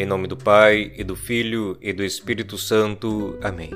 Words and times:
Em 0.00 0.06
nome 0.06 0.26
do 0.26 0.34
Pai, 0.34 0.92
e 0.96 1.04
do 1.04 1.14
Filho, 1.14 1.76
e 1.78 1.92
do 1.92 2.02
Espírito 2.02 2.56
Santo. 2.56 3.38
Amém. 3.42 3.70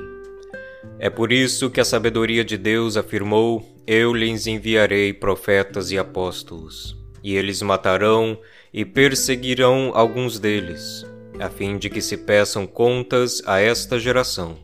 É 0.97 1.07
por 1.07 1.31
isso 1.31 1.69
que 1.69 1.79
a 1.79 1.85
sabedoria 1.85 2.43
de 2.43 2.57
Deus 2.57 2.97
afirmou: 2.97 3.63
Eu 3.85 4.11
lhes 4.11 4.47
enviarei 4.47 5.13
profetas 5.13 5.91
e 5.91 5.99
apóstolos, 5.99 6.97
e 7.23 7.35
eles 7.35 7.61
matarão 7.61 8.39
e 8.73 8.83
perseguirão 8.83 9.91
alguns 9.93 10.39
deles, 10.39 11.05
a 11.39 11.47
fim 11.47 11.77
de 11.77 11.91
que 11.91 12.01
se 12.01 12.17
peçam 12.17 12.65
contas 12.65 13.43
a 13.45 13.59
esta 13.59 13.99
geração 13.99 14.57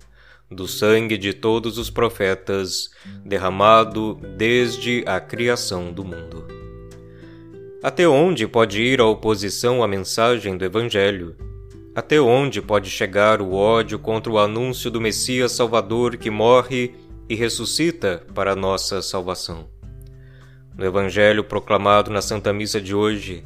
do 0.49 0.67
sangue 0.67 1.15
de 1.15 1.31
todos 1.31 1.77
os 1.77 1.91
profetas 1.91 2.89
derramado 3.23 4.15
desde 4.35 5.03
a 5.05 5.19
criação 5.19 5.93
do 5.93 6.03
mundo. 6.03 6.43
Até 7.83 8.07
onde 8.07 8.47
pode 8.47 8.81
ir 8.81 8.99
a 8.99 9.05
oposição 9.05 9.83
à 9.83 9.87
mensagem 9.87 10.57
do 10.57 10.65
Evangelho? 10.65 11.50
Até 11.93 12.21
onde 12.21 12.61
pode 12.61 12.89
chegar 12.89 13.41
o 13.41 13.53
ódio 13.53 13.99
contra 13.99 14.31
o 14.31 14.39
anúncio 14.39 14.89
do 14.89 15.01
Messias 15.01 15.51
Salvador 15.51 16.15
que 16.15 16.29
morre 16.29 16.95
e 17.27 17.35
ressuscita 17.35 18.23
para 18.33 18.55
nossa 18.55 19.01
salvação? 19.01 19.67
No 20.77 20.85
Evangelho 20.85 21.43
proclamado 21.43 22.09
na 22.09 22.21
Santa 22.21 22.53
Missa 22.53 22.79
de 22.79 22.95
hoje, 22.95 23.43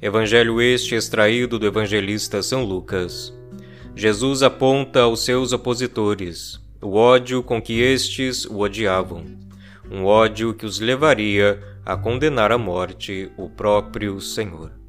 Evangelho 0.00 0.60
este 0.60 0.94
extraído 0.94 1.58
do 1.58 1.66
evangelista 1.66 2.40
São 2.40 2.64
Lucas, 2.64 3.32
Jesus 3.96 4.44
aponta 4.44 5.00
aos 5.00 5.24
seus 5.24 5.52
opositores 5.52 6.60
o 6.80 6.94
ódio 6.94 7.42
com 7.42 7.60
que 7.60 7.80
estes 7.80 8.44
o 8.44 8.60
odiavam, 8.60 9.24
um 9.90 10.04
ódio 10.04 10.54
que 10.54 10.66
os 10.66 10.78
levaria 10.78 11.60
a 11.84 11.96
condenar 11.96 12.52
à 12.52 12.58
morte 12.58 13.30
o 13.36 13.48
próprio 13.48 14.20
Senhor. 14.20 14.81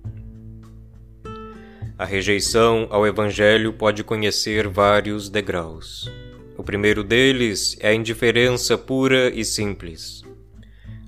A 2.03 2.05
rejeição 2.05 2.85
ao 2.89 3.07
Evangelho 3.07 3.71
pode 3.71 4.03
conhecer 4.03 4.67
vários 4.67 5.29
degraus. 5.29 6.11
O 6.57 6.61
primeiro 6.61 7.01
deles 7.01 7.77
é 7.79 7.91
a 7.91 7.93
indiferença 7.93 8.77
pura 8.77 9.29
e 9.33 9.45
simples. 9.45 10.21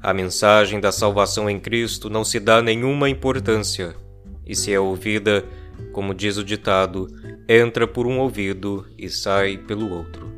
A 0.02 0.13
mensagem 0.13 0.79
da 0.79 0.93
salvação 0.93 1.49
em 1.49 1.59
Cristo 1.59 2.09
não 2.09 2.23
se 2.23 2.39
dá 2.39 2.61
nenhuma 2.61 3.09
importância, 3.09 3.93
e 4.47 4.55
se 4.55 4.71
é 4.71 4.79
ouvida, 4.79 5.43
como 5.91 6.13
diz 6.13 6.37
o 6.37 6.45
ditado, 6.45 7.09
entra 7.45 7.85
por 7.85 8.07
um 8.07 8.17
ouvido 8.17 8.87
e 8.97 9.09
sai 9.09 9.57
pelo 9.57 9.93
outro. 9.93 10.31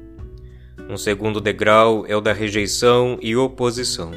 Um 0.89 0.97
segundo 0.97 1.39
degrau 1.39 2.03
é 2.07 2.15
o 2.15 2.21
da 2.21 2.33
rejeição 2.33 3.19
e 3.21 3.35
oposição. 3.35 4.09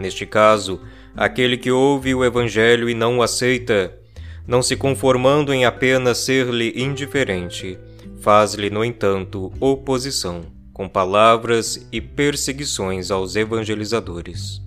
Neste 0.00 0.26
caso, 0.26 0.80
aquele 1.14 1.56
que 1.56 1.70
ouve 1.70 2.12
o 2.12 2.24
Evangelho 2.24 2.90
e 2.90 2.94
não 2.94 3.18
o 3.18 3.22
aceita, 3.22 4.02
não 4.46 4.62
se 4.62 4.76
conformando 4.76 5.52
em 5.52 5.64
apenas 5.64 6.18
ser-lhe 6.18 6.72
indiferente, 6.76 7.78
faz-lhe, 8.20 8.70
no 8.70 8.84
entanto, 8.84 9.52
oposição, 9.60 10.42
com 10.72 10.88
palavras 10.88 11.86
e 11.92 12.00
perseguições 12.00 13.10
aos 13.10 13.36
evangelizadores. 13.36 14.62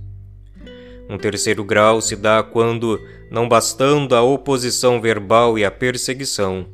Um 1.09 1.17
terceiro 1.17 1.63
grau 1.63 2.01
se 2.01 2.15
dá 2.15 2.43
quando, 2.43 2.99
não 3.31 3.47
bastando 3.47 4.15
a 4.15 4.21
oposição 4.21 4.99
verbal 4.99 5.57
e 5.57 5.63
a 5.63 5.71
perseguição, 5.71 6.67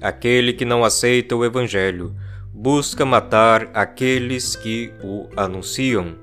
aquele 0.00 0.52
que 0.52 0.64
não 0.64 0.84
aceita 0.84 1.34
o 1.34 1.44
Evangelho 1.44 2.14
busca 2.52 3.04
matar 3.04 3.70
aqueles 3.74 4.54
que 4.54 4.92
o 5.02 5.28
anunciam. 5.36 6.14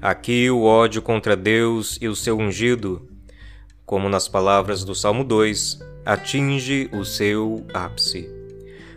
Aqui 0.00 0.48
o 0.50 0.62
ódio 0.62 1.02
contra 1.02 1.34
Deus 1.34 1.98
e 2.00 2.06
o 2.06 2.14
seu 2.14 2.38
ungido, 2.38 3.08
como 3.88 4.06
nas 4.06 4.28
palavras 4.28 4.84
do 4.84 4.94
Salmo 4.94 5.24
2, 5.24 5.78
atinge 6.04 6.90
o 6.92 7.06
seu 7.06 7.66
ápice. 7.72 8.28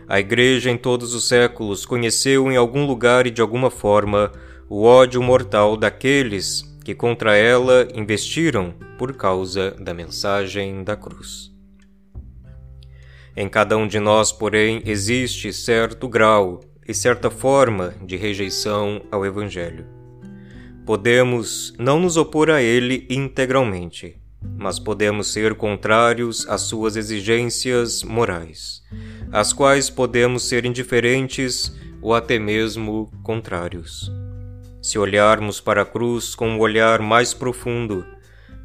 A 0.06 0.20
Igreja 0.20 0.70
em 0.70 0.76
todos 0.76 1.14
os 1.14 1.26
séculos 1.26 1.86
conheceu 1.86 2.52
em 2.52 2.58
algum 2.58 2.84
lugar 2.84 3.26
e 3.26 3.30
de 3.30 3.40
alguma 3.40 3.70
forma 3.70 4.30
o 4.68 4.82
ódio 4.82 5.22
mortal 5.22 5.78
daqueles 5.78 6.62
que 6.84 6.94
contra 6.94 7.34
ela 7.34 7.88
investiram 7.94 8.74
por 8.98 9.14
causa 9.16 9.70
da 9.80 9.94
mensagem 9.94 10.84
da 10.84 10.94
cruz. 10.94 11.50
Em 13.34 13.48
cada 13.48 13.78
um 13.78 13.88
de 13.88 13.98
nós, 13.98 14.30
porém, 14.30 14.82
existe 14.84 15.54
certo 15.54 16.06
grau 16.06 16.60
e 16.86 16.92
certa 16.92 17.30
forma 17.30 17.94
de 18.04 18.18
rejeição 18.18 19.00
ao 19.10 19.24
Evangelho. 19.24 19.86
Podemos 20.84 21.72
não 21.78 21.98
nos 21.98 22.18
opor 22.18 22.50
a 22.50 22.60
ele 22.60 23.06
integralmente, 23.08 24.20
mas 24.56 24.78
podemos 24.78 25.32
ser 25.32 25.54
contrários 25.54 26.46
às 26.48 26.62
suas 26.62 26.96
exigências 26.96 28.02
morais, 28.02 28.82
às 29.30 29.52
quais 29.52 29.90
podemos 29.90 30.48
ser 30.48 30.64
indiferentes 30.64 31.74
ou 32.00 32.14
até 32.14 32.38
mesmo 32.38 33.10
contrários. 33.22 34.10
Se 34.82 34.98
olharmos 34.98 35.60
para 35.60 35.82
a 35.82 35.84
cruz 35.84 36.34
com 36.34 36.48
um 36.48 36.58
olhar 36.58 37.00
mais 37.00 37.32
profundo, 37.32 38.04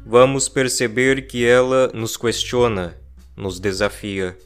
vamos 0.04 0.48
perceber 0.48 1.28
que 1.28 1.46
ela 1.46 1.90
nos 1.94 2.16
questiona, 2.16 2.96
nos 3.36 3.60
desafia. 3.60 4.36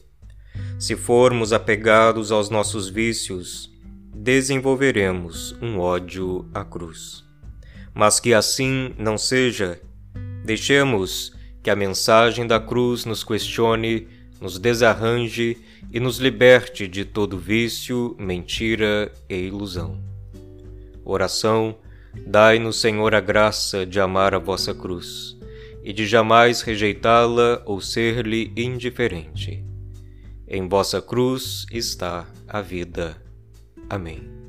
Se 0.79 0.95
formos 0.95 1.51
apegados 1.51 2.31
aos 2.31 2.49
nossos 2.49 2.89
vícios, 2.89 3.71
desenvolveremos 4.13 5.55
um 5.61 5.79
ódio 5.79 6.47
à 6.53 6.63
cruz. 6.63 7.23
Mas 7.93 8.19
que 8.19 8.33
assim 8.33 8.93
não 8.97 9.17
seja, 9.17 9.81
deixemos 10.43 11.33
que 11.61 11.69
a 11.69 11.75
mensagem 11.75 12.45
da 12.45 12.59
cruz 12.59 13.05
nos 13.05 13.23
questione, 13.23 14.07
nos 14.41 14.59
desarranje 14.59 15.57
e 15.91 15.99
nos 15.99 16.17
liberte 16.17 16.87
de 16.87 17.05
todo 17.05 17.37
vício, 17.37 18.15
mentira 18.19 19.11
e 19.29 19.35
ilusão. 19.35 19.97
Oração: 21.05 21.75
Dai-nos, 22.25 22.79
Senhor, 22.79 23.15
a 23.15 23.21
graça 23.21 23.85
de 23.85 23.99
amar 23.99 24.33
a 24.33 24.39
vossa 24.39 24.73
cruz 24.73 25.37
e 25.83 25.91
de 25.91 26.05
jamais 26.05 26.61
rejeitá-la 26.61 27.61
ou 27.65 27.81
ser-lhe 27.81 28.51
indiferente. 28.55 29.63
Em 30.47 30.67
vossa 30.67 31.01
cruz 31.01 31.65
está 31.71 32.27
a 32.47 32.61
vida. 32.61 33.17
Amém. 33.89 34.42